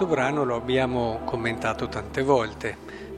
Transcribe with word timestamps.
questo 0.00 0.16
brano 0.16 0.44
lo 0.44 0.56
abbiamo 0.56 1.20
commentato 1.26 1.86
tante 1.86 2.22
volte. 2.22 2.74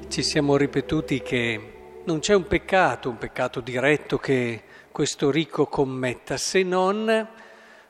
Ci 0.08 0.24
siamo 0.24 0.56
ripetuti 0.56 1.22
che 1.22 2.00
non 2.02 2.18
c'è 2.18 2.34
un 2.34 2.48
peccato, 2.48 3.08
un 3.08 3.18
peccato 3.18 3.60
diretto 3.60 4.18
che 4.18 4.64
questo 4.90 5.30
ricco 5.30 5.66
commetta, 5.66 6.36
se 6.36 6.64
non 6.64 7.28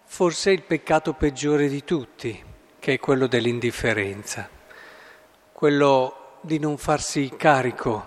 forse 0.05 0.51
il 0.51 0.61
peccato 0.61 1.15
peggiore 1.15 1.69
di 1.69 1.85
tutti, 1.85 2.39
che 2.79 2.93
è 2.93 2.99
quello 2.99 3.27
dell'indifferenza, 3.29 4.47
quello 5.53 6.37
di 6.43 6.59
non 6.59 6.77
farsi 6.77 7.33
carico 7.35 8.05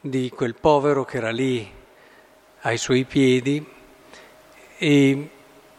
di 0.00 0.30
quel 0.30 0.54
povero 0.54 1.04
che 1.04 1.18
era 1.18 1.30
lì 1.30 1.70
ai 2.60 2.78
suoi 2.78 3.04
piedi 3.04 3.68
e 4.78 5.30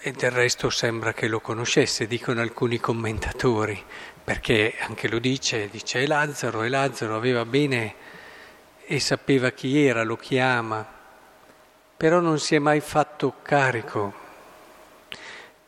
e 0.04 0.12
del 0.14 0.32
resto 0.32 0.72
sembra 0.72 1.14
che 1.14 1.28
lo 1.28 1.40
conoscesse, 1.40 2.08
dicono 2.08 2.42
alcuni 2.42 2.80
commentatori, 2.80 3.80
perché 4.24 4.76
anche 4.80 5.08
lo 5.08 5.20
dice, 5.20 5.70
dice 5.70 6.06
Lazzaro, 6.06 6.64
e 6.64 6.70
Lazzaro 6.70 7.16
aveva 7.16 7.46
bene 7.46 7.96
e 8.86 9.00
sapeva 9.00 9.52
chi 9.52 9.86
era, 9.86 10.04
lo 10.04 10.16
chiama, 10.16 10.86
però 11.98 12.20
non 12.20 12.40
si 12.40 12.56
è 12.56 12.60
mai 12.60 12.80
fatto 12.80 13.36
carico. 13.42 14.14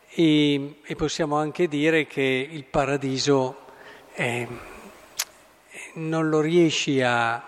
E, 0.09 0.79
e 0.83 0.95
possiamo 0.95 1.37
anche 1.37 1.67
dire 1.67 2.05
che 2.05 2.47
il 2.49 2.63
paradiso 2.65 3.65
è, 4.13 4.47
non 5.93 6.29
lo 6.29 6.39
riesci 6.39 7.01
a, 7.01 7.33
a, 7.33 7.41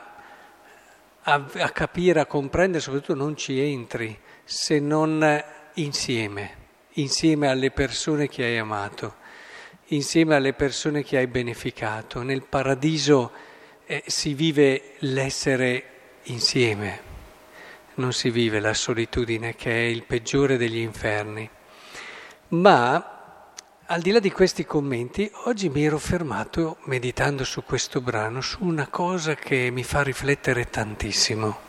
a 1.23 1.69
capire, 1.69 2.19
a 2.19 2.25
comprendere, 2.25 2.81
soprattutto 2.81 3.15
non 3.15 3.35
ci 3.37 3.59
entri 3.59 4.17
se 4.43 4.79
non 4.79 5.43
insieme 5.75 6.63
insieme 6.95 7.47
alle 7.47 7.71
persone 7.71 8.27
che 8.27 8.43
hai 8.43 8.57
amato, 8.57 9.15
insieme 9.87 10.35
alle 10.35 10.53
persone 10.53 11.03
che 11.03 11.17
hai 11.17 11.27
beneficato. 11.27 12.21
Nel 12.23 12.43
paradiso 12.43 13.31
eh, 13.85 14.03
si 14.07 14.33
vive 14.33 14.93
l'essere 14.99 15.83
insieme, 16.23 16.99
non 17.95 18.13
si 18.13 18.29
vive 18.29 18.59
la 18.59 18.73
solitudine 18.73 19.55
che 19.55 19.71
è 19.71 19.85
il 19.85 20.03
peggiore 20.03 20.57
degli 20.57 20.77
inferni. 20.77 21.49
Ma 22.49 23.15
al 23.87 24.01
di 24.01 24.09
là 24.11 24.19
di 24.19 24.31
questi 24.31 24.65
commenti, 24.65 25.29
oggi 25.43 25.69
mi 25.69 25.85
ero 25.85 25.99
fermato, 25.99 26.77
meditando 26.85 27.43
su 27.43 27.63
questo 27.63 28.01
brano, 28.01 28.41
su 28.41 28.63
una 28.63 28.87
cosa 28.87 29.35
che 29.35 29.69
mi 29.71 29.83
fa 29.83 30.01
riflettere 30.01 30.69
tantissimo. 30.69 31.59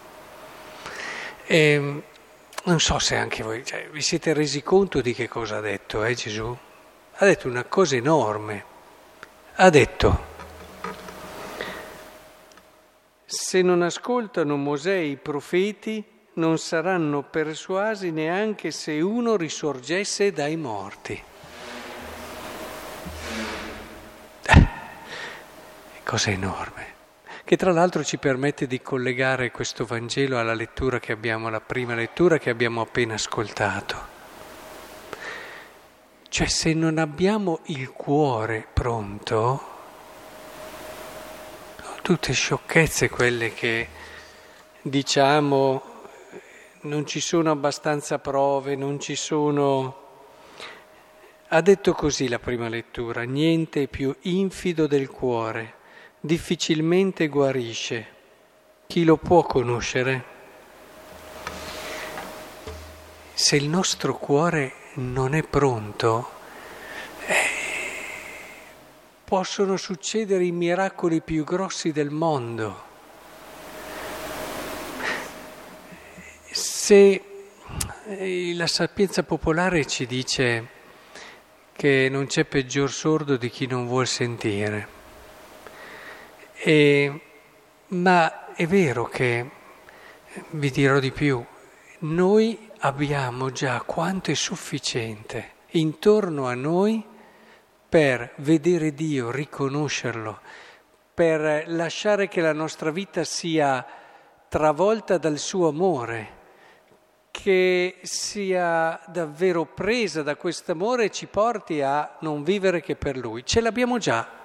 E, 1.45 1.57
ehm, 1.59 2.03
non 2.65 2.81
so 2.81 2.99
se 2.99 3.17
anche 3.17 3.43
voi 3.43 3.65
cioè, 3.65 3.89
vi 3.93 4.01
siete 4.01 4.33
resi 4.33 4.63
conto 4.63 5.01
di 5.01 5.15
che 5.15 5.29
cosa 5.29 5.59
ha 5.59 5.61
detto 5.61 6.03
eh, 6.05 6.15
Gesù. 6.15 6.57
Ha 7.19 7.25
detto 7.25 7.49
una 7.49 7.65
cosa 7.65 7.97
enorme. 7.97 8.65
Ha 9.55 9.71
detto, 9.71 10.25
se 13.25 13.63
non 13.63 13.81
ascoltano 13.81 14.57
Mosè 14.57 14.97
i 14.97 15.17
profeti, 15.17 16.05
non 16.35 16.59
saranno 16.59 17.23
persuasi 17.23 18.11
neanche 18.11 18.71
se 18.71 19.01
uno 19.01 19.37
risorgesse 19.37 20.31
dai 20.31 20.57
morti. 20.57 21.23
Eh, 24.43 24.67
cosa 26.05 26.31
enorme 26.31 26.95
che 27.47 27.57
tra 27.57 27.71
l'altro 27.71 28.03
ci 28.03 28.19
permette 28.19 28.67
di 28.67 28.83
collegare 28.83 29.53
questo 29.53 29.87
Vangelo 29.87 30.37
alla 30.37 30.53
lettura 30.53 30.99
che 30.99 31.13
abbiamo, 31.13 31.49
la 31.49 31.61
prima 31.61 31.95
lettura 31.95 32.39
che 32.39 32.51
abbiamo 32.51 32.81
appena 32.81 33.15
ascoltato. 33.15 34.16
Cioè 36.37 36.49
se 36.49 36.75
non 36.75 36.99
abbiamo 36.99 37.61
il 37.69 37.93
cuore 37.93 38.69
pronto, 38.71 39.59
tutte 42.03 42.35
sciocchezze 42.35 43.09
quelle 43.09 43.55
che 43.55 43.89
diciamo 44.83 45.83
non 46.83 47.07
ci 47.07 47.21
sono 47.21 47.51
abbastanza 47.51 48.19
prove, 48.19 48.77
non 48.77 49.01
ci 49.01 49.17
sono... 49.17 49.97
Ha 51.49 51.61
detto 51.63 51.95
così 51.95 52.29
la 52.29 52.39
prima 52.39 52.69
lettura, 52.69 53.23
niente 53.23 53.89
più 53.89 54.15
infido 54.25 54.87
del 54.87 55.09
cuore 55.09 55.73
difficilmente 56.21 57.29
guarisce. 57.29 58.07
Chi 58.87 59.05
lo 59.05 59.17
può 59.17 59.43
conoscere? 59.43 60.25
Se 63.33 63.57
il 63.57 63.71
nostro 63.71 64.19
cuore 64.19 64.85
non 64.97 65.35
è 65.35 65.43
pronto, 65.43 66.31
eh, 67.27 67.35
possono 69.25 69.77
succedere 69.77 70.45
i 70.45 70.53
miracoli 70.53 71.21
più 71.21 71.45
grossi 71.45 71.93
del 71.93 72.11
mondo. 72.11 72.85
Se 76.51 77.23
eh, 78.07 78.55
la 78.55 78.67
sapienza 78.67 79.23
popolare 79.23 79.87
ci 79.87 80.07
dice 80.07 80.75
che 81.73 82.09
non 82.11 82.27
c'è 82.27 82.45
peggior 82.45 82.91
sordo 82.91 83.37
di 83.37 83.51
chi 83.51 83.67
non 83.67 83.87
vuol 83.87 84.07
sentire, 84.07 84.89
e, 86.55 87.21
ma 87.89 88.55
è 88.55 88.67
vero 88.67 89.05
che, 89.05 89.51
vi 90.51 90.71
dirò 90.71 90.99
di 90.99 91.11
più, 91.11 91.45
noi 91.99 92.66
abbiamo 92.81 93.51
già 93.51 93.83
quanto 93.83 94.31
è 94.31 94.35
sufficiente 94.35 95.55
intorno 95.71 96.47
a 96.47 96.55
noi 96.55 97.05
per 97.89 98.33
vedere 98.37 98.95
Dio, 98.95 99.31
riconoscerlo, 99.31 100.41
per 101.15 101.65
lasciare 101.69 102.29
che 102.29 102.41
la 102.41 102.53
nostra 102.53 102.91
vita 102.91 103.25
sia 103.25 103.85
travolta 104.49 105.19
dal 105.19 105.39
suo 105.39 105.69
amore, 105.69 106.35
che 107.31 107.99
sia 108.03 109.01
davvero 109.07 109.65
presa 109.65 110.23
da 110.23 110.37
questo 110.37 110.73
amore 110.73 111.05
e 111.05 111.11
ci 111.11 111.27
porti 111.27 111.83
a 111.83 112.17
non 112.21 112.43
vivere 112.43 112.81
che 112.81 112.97
per 112.97 113.17
Lui. 113.17 113.45
Ce 113.45 113.61
l'abbiamo 113.61 113.99
già 113.99 114.37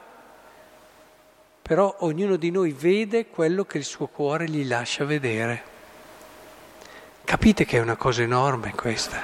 però 1.72 1.96
ognuno 2.00 2.36
di 2.36 2.52
noi 2.52 2.74
vede 2.74 3.28
quello 3.28 3.64
che 3.64 3.78
il 3.78 3.86
suo 3.86 4.08
cuore 4.08 4.50
gli 4.50 4.68
lascia 4.68 5.06
vedere. 5.06 5.71
Capite 7.32 7.64
che 7.64 7.78
è 7.78 7.80
una 7.80 7.96
cosa 7.96 8.24
enorme 8.24 8.74
questa? 8.76 9.24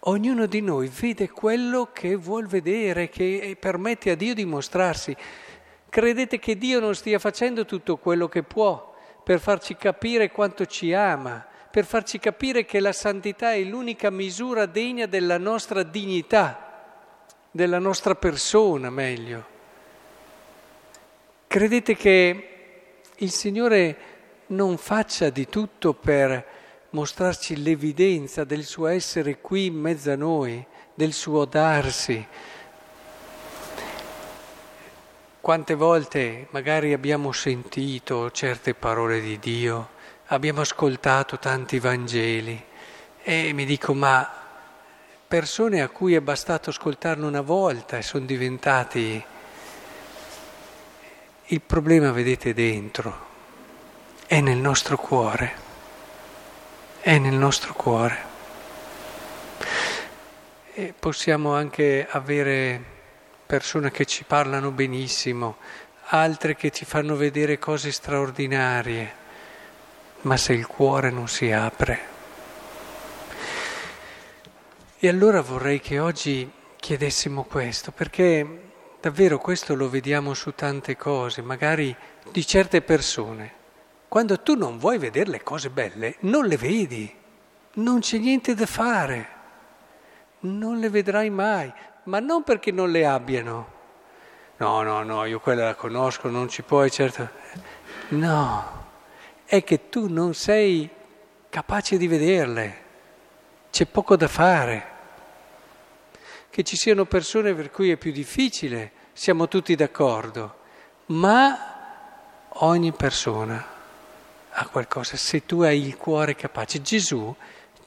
Ognuno 0.00 0.46
di 0.46 0.60
noi 0.60 0.88
vede 0.88 1.30
quello 1.30 1.90
che 1.92 2.16
vuol 2.16 2.48
vedere, 2.48 3.08
che 3.08 3.56
permette 3.56 4.10
a 4.10 4.14
Dio 4.16 4.34
di 4.34 4.44
mostrarsi. 4.44 5.16
Credete 5.88 6.40
che 6.40 6.58
Dio 6.58 6.80
non 6.80 6.96
stia 6.96 7.20
facendo 7.20 7.64
tutto 7.64 7.98
quello 7.98 8.26
che 8.26 8.42
può 8.42 8.96
per 9.22 9.38
farci 9.38 9.76
capire 9.76 10.32
quanto 10.32 10.66
ci 10.66 10.92
ama, 10.92 11.46
per 11.70 11.84
farci 11.84 12.18
capire 12.18 12.64
che 12.64 12.80
la 12.80 12.92
santità 12.92 13.52
è 13.52 13.62
l'unica 13.62 14.10
misura 14.10 14.66
degna 14.66 15.06
della 15.06 15.38
nostra 15.38 15.84
dignità, 15.84 16.82
della 17.48 17.78
nostra 17.78 18.16
persona 18.16 18.90
meglio. 18.90 19.46
Credete 21.46 21.94
che 21.94 22.48
il 23.18 23.30
Signore 23.30 24.16
non 24.48 24.76
faccia 24.78 25.30
di 25.30 25.48
tutto 25.48 25.94
per 25.94 26.46
mostrarci 26.90 27.62
l'evidenza 27.62 28.44
del 28.44 28.64
suo 28.64 28.86
essere 28.86 29.40
qui 29.40 29.66
in 29.66 29.74
mezzo 29.74 30.10
a 30.10 30.16
noi, 30.16 30.64
del 30.94 31.12
suo 31.12 31.44
darsi. 31.44 32.26
Quante 35.40 35.74
volte 35.74 36.46
magari 36.50 36.92
abbiamo 36.92 37.32
sentito 37.32 38.30
certe 38.30 38.74
parole 38.74 39.20
di 39.20 39.38
Dio, 39.38 39.90
abbiamo 40.26 40.60
ascoltato 40.60 41.38
tanti 41.38 41.78
Vangeli 41.78 42.62
e 43.22 43.52
mi 43.52 43.64
dico 43.64 43.94
ma 43.94 44.30
persone 45.26 45.82
a 45.82 45.88
cui 45.88 46.14
è 46.14 46.20
bastato 46.20 46.70
ascoltarne 46.70 47.24
una 47.24 47.42
volta 47.42 47.98
e 47.98 48.02
sono 48.02 48.24
diventati 48.24 49.22
il 51.50 51.60
problema, 51.62 52.12
vedete, 52.12 52.52
dentro, 52.52 53.27
è 54.28 54.42
nel 54.42 54.58
nostro 54.58 54.98
cuore, 54.98 55.52
è 57.00 57.16
nel 57.16 57.32
nostro 57.32 57.72
cuore. 57.72 58.26
E 60.74 60.94
possiamo 60.96 61.54
anche 61.54 62.06
avere 62.06 62.78
persone 63.46 63.90
che 63.90 64.04
ci 64.04 64.24
parlano 64.24 64.70
benissimo, 64.70 65.56
altre 66.10 66.56
che 66.56 66.70
ci 66.70 66.84
fanno 66.84 67.16
vedere 67.16 67.58
cose 67.58 67.90
straordinarie, 67.90 69.14
ma 70.20 70.36
se 70.36 70.52
il 70.52 70.66
cuore 70.66 71.08
non 71.08 71.26
si 71.26 71.50
apre. 71.50 72.00
E 74.98 75.08
allora 75.08 75.40
vorrei 75.40 75.80
che 75.80 75.98
oggi 75.98 76.52
chiedessimo 76.76 77.44
questo, 77.44 77.92
perché 77.92 78.66
Davvero 79.00 79.38
questo 79.38 79.76
lo 79.76 79.88
vediamo 79.88 80.34
su 80.34 80.54
tante 80.56 80.96
cose, 80.96 81.40
magari 81.40 81.94
di 82.32 82.44
certe 82.44 82.82
persone. 82.82 83.57
Quando 84.08 84.40
tu 84.40 84.56
non 84.56 84.78
vuoi 84.78 84.96
vedere 84.96 85.28
le 85.28 85.42
cose 85.42 85.68
belle, 85.68 86.16
non 86.20 86.46
le 86.46 86.56
vedi, 86.56 87.14
non 87.74 88.00
c'è 88.00 88.16
niente 88.16 88.54
da 88.54 88.64
fare, 88.64 89.28
non 90.40 90.78
le 90.78 90.88
vedrai 90.88 91.28
mai, 91.28 91.70
ma 92.04 92.18
non 92.18 92.42
perché 92.42 92.72
non 92.72 92.90
le 92.90 93.04
abbiano. 93.04 93.76
No, 94.56 94.80
no, 94.80 95.02
no, 95.02 95.26
io 95.26 95.40
quella 95.40 95.66
la 95.66 95.74
conosco, 95.74 96.28
non 96.30 96.48
ci 96.48 96.62
puoi, 96.62 96.90
certo. 96.90 97.28
No, 98.08 98.86
è 99.44 99.62
che 99.62 99.90
tu 99.90 100.10
non 100.10 100.32
sei 100.32 100.88
capace 101.50 101.98
di 101.98 102.08
vederle, 102.08 102.76
c'è 103.70 103.84
poco 103.84 104.16
da 104.16 104.26
fare. 104.26 104.96
Che 106.48 106.62
ci 106.64 106.76
siano 106.76 107.04
persone 107.04 107.52
per 107.52 107.70
cui 107.70 107.90
è 107.90 107.98
più 107.98 108.10
difficile, 108.10 108.90
siamo 109.12 109.48
tutti 109.48 109.74
d'accordo, 109.74 110.56
ma 111.06 112.46
ogni 112.48 112.92
persona 112.92 113.76
ha 114.58 114.66
qualcosa, 114.66 115.16
se 115.16 115.46
tu 115.46 115.62
hai 115.62 115.86
il 115.86 115.96
cuore 115.96 116.34
capace. 116.34 116.82
Gesù 116.82 117.34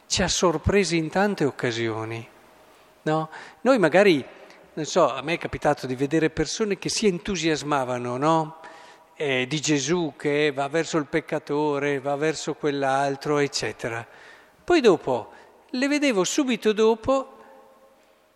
ci 0.07 0.23
ha 0.23 0.27
sorpresi 0.29 0.95
in 0.95 1.09
tante 1.09 1.43
occasioni, 1.43 2.25
no? 3.03 3.29
Noi 3.61 3.77
magari, 3.77 4.25
non 4.73 4.85
so, 4.85 5.13
a 5.13 5.21
me 5.21 5.33
è 5.33 5.37
capitato 5.37 5.85
di 5.85 5.95
vedere 5.95 6.29
persone 6.29 6.77
che 6.77 6.89
si 6.89 7.07
entusiasmavano, 7.07 8.15
no? 8.15 8.59
Eh, 9.15 9.45
di 9.47 9.59
Gesù 9.59 10.13
che 10.17 10.51
va 10.53 10.67
verso 10.69 10.97
il 10.97 11.07
peccatore, 11.07 11.99
va 11.99 12.15
verso 12.15 12.53
quell'altro, 12.53 13.37
eccetera. 13.39 14.07
Poi 14.63 14.79
dopo, 14.79 15.31
le 15.71 15.87
vedevo 15.89 16.23
subito 16.23 16.71
dopo 16.71 17.37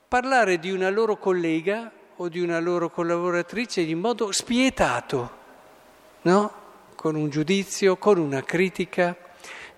parlare 0.09 0.59
di 0.59 0.71
una 0.71 0.89
loro 0.89 1.17
collega 1.17 1.89
o 2.17 2.27
di 2.27 2.41
una 2.41 2.59
loro 2.59 2.89
collaboratrice 2.89 3.81
in 3.81 3.99
modo 3.99 4.31
spietato, 4.33 5.31
no? 6.23 6.63
Con 7.05 7.13
un 7.13 7.29
giudizio, 7.29 7.97
con 7.97 8.17
una 8.17 8.41
critica. 8.41 9.15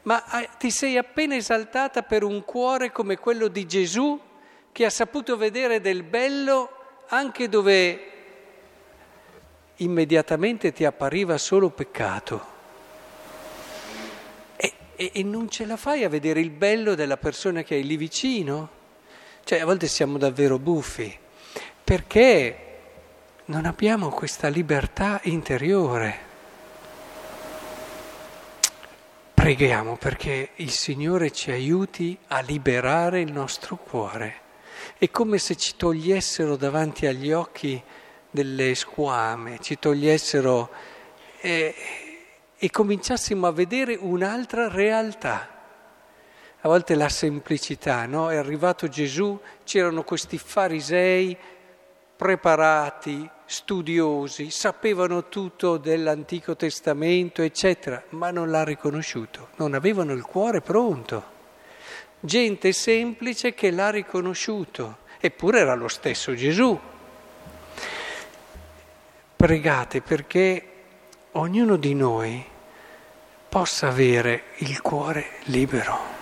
Ma 0.04 0.24
ah, 0.28 0.46
ti 0.46 0.72
sei 0.72 0.96
appena 0.96 1.36
esaltata 1.36 2.02
per 2.02 2.24
un 2.24 2.46
cuore 2.46 2.94
come 2.94 3.18
quello 3.18 3.50
di 3.50 3.68
Gesù 3.68 4.18
che 4.72 4.86
ha 4.86 4.90
saputo 4.90 5.36
vedere 5.36 5.82
del 5.82 6.04
bello 6.04 6.70
anche 7.08 7.50
dove 7.50 8.12
immediatamente 9.76 10.72
ti 10.72 10.86
appariva 10.86 11.38
solo 11.38 11.70
peccato. 11.70 12.46
E, 14.56 14.74
e, 14.96 15.12
e 15.16 15.24
non 15.24 15.50
ce 15.50 15.66
la 15.66 15.76
fai 15.76 16.06
a 16.06 16.10
vedere 16.10 16.40
il 16.40 16.52
bello 16.52 16.96
della 16.96 17.18
persona 17.18 17.62
che 17.62 17.76
hai 17.76 17.86
lì 17.86 17.98
vicino? 17.98 18.70
Cioè 19.44 19.60
a 19.60 19.66
volte 19.66 19.88
siamo 19.88 20.18
davvero 20.18 20.60
buffi, 20.60 21.14
perché 21.84 22.58
non 23.48 23.66
abbiamo 23.66 24.12
questa 24.12 24.48
libertà 24.48 25.20
interiore. 25.24 26.27
Preghiamo 29.48 29.96
perché 29.96 30.50
il 30.56 30.72
Signore 30.72 31.32
ci 31.32 31.52
aiuti 31.52 32.18
a 32.28 32.42
liberare 32.42 33.22
il 33.22 33.32
nostro 33.32 33.78
cuore. 33.78 34.42
È 34.98 35.10
come 35.10 35.38
se 35.38 35.56
ci 35.56 35.78
togliessero 35.78 36.58
davanti 36.58 37.06
agli 37.06 37.32
occhi 37.32 37.82
delle 38.30 38.76
squame, 38.76 39.60
ci 39.62 39.80
togliessero 39.80 40.70
e, 41.40 41.74
e 42.58 42.70
cominciassimo 42.70 43.48
a 43.48 43.54
vedere 43.54 43.96
un'altra 43.96 44.68
realtà 44.68 45.48
a 46.60 46.68
volte 46.68 46.96
la 46.96 47.08
semplicità, 47.08 48.06
no? 48.06 48.30
È 48.30 48.36
arrivato 48.36 48.90
Gesù, 48.90 49.40
c'erano 49.64 50.04
questi 50.04 50.38
farisei 50.38 51.38
preparati, 52.18 53.30
studiosi, 53.46 54.50
sapevano 54.50 55.30
tutto 55.30 55.78
dell'Antico 55.78 56.56
Testamento, 56.56 57.44
eccetera, 57.44 58.04
ma 58.10 58.32
non 58.32 58.50
l'ha 58.50 58.64
riconosciuto, 58.64 59.50
non 59.58 59.76
avevano 59.76 60.14
il 60.14 60.24
cuore 60.24 60.62
pronto. 60.62 61.36
Gente 62.20 62.74
semplice 62.74 63.54
che 63.54 63.70
l'ha 63.70 63.92
riconosciuto, 63.92 64.98
eppure 65.20 65.60
era 65.60 65.76
lo 65.76 65.88
stesso 65.88 66.34
Gesù. 66.34 66.78
Pregate 69.36 70.02
perché 70.02 70.72
ognuno 71.34 71.78
di 71.78 71.94
noi 71.94 72.44
possa 73.48 73.88
avere 73.88 74.46
il 74.58 74.82
cuore 74.82 75.34
libero. 75.44 76.16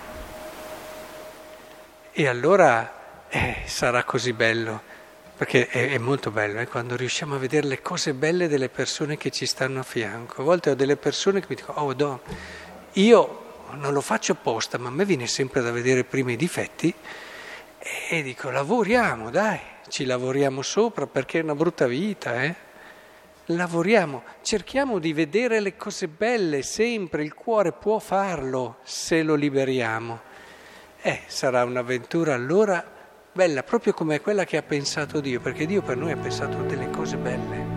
E 2.11 2.27
allora 2.27 3.25
eh, 3.29 3.63
sarà 3.65 4.03
così 4.03 4.33
bello, 4.33 4.81
perché 5.35 5.67
è, 5.67 5.91
è 5.91 5.97
molto 5.97 6.31
bello 6.31 6.59
eh, 6.59 6.67
quando 6.67 6.95
riusciamo 6.95 7.35
a 7.35 7.37
vedere 7.37 7.67
le 7.67 7.81
cose 7.81 8.13
belle 8.13 8.47
delle 8.47 8.69
persone 8.69 9.17
che 9.17 9.31
ci 9.31 9.45
stanno 9.45 9.79
a 9.79 9.83
fianco. 9.83 10.41
A 10.41 10.43
volte 10.45 10.69
ho 10.69 10.75
delle 10.75 10.95
persone 10.95 11.41
che 11.41 11.47
mi 11.49 11.55
dicono, 11.55 11.79
oh 11.79 11.93
Don, 11.93 12.19
io 12.93 13.43
non 13.73 13.91
lo 13.91 14.01
faccio 14.01 14.31
apposta, 14.31 14.77
ma 14.77 14.87
a 14.87 14.91
me 14.91 15.03
viene 15.03 15.27
sempre 15.27 15.61
da 15.61 15.71
vedere 15.71 16.05
prima 16.05 16.31
i 16.31 16.37
difetti 16.37 16.93
e 18.09 18.23
dico, 18.23 18.49
lavoriamo, 18.49 19.29
dai, 19.29 19.59
ci 19.89 20.05
lavoriamo 20.05 20.61
sopra 20.61 21.05
perché 21.05 21.39
è 21.39 21.43
una 21.43 21.55
brutta 21.55 21.85
vita, 21.85 22.43
eh? 22.43 22.63
Lavoriamo, 23.49 24.23
cerchiamo 24.41 24.97
di 24.97 25.13
vedere 25.13 25.59
le 25.59 25.75
cose 25.75 26.07
belle 26.07 26.63
sempre, 26.63 27.23
il 27.23 27.35
cuore 27.35 27.73
può 27.73 27.99
farlo 27.99 28.77
se 28.83 29.21
lo 29.21 29.35
liberiamo. 29.35 30.19
Eh, 31.01 31.21
sarà 31.27 31.63
un'avventura 31.63 32.33
allora 32.33 32.94
bella, 33.35 33.63
proprio 33.63 33.91
come 33.91 34.21
quella 34.21 34.45
che 34.45 34.55
ha 34.55 34.61
pensato 34.61 35.19
Dio, 35.19 35.41
perché 35.41 35.65
Dio 35.65 35.81
per 35.81 35.97
noi 35.97 36.13
ha 36.13 36.17
pensato 36.17 36.61
delle 36.63 36.89
cose 36.89 37.17
belle. 37.17 37.74